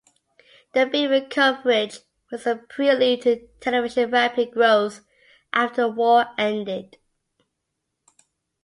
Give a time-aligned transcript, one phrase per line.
[0.73, 1.99] The vivid coverage
[2.31, 5.01] was a prelude to television's rapid growth
[5.53, 6.97] after the war ended.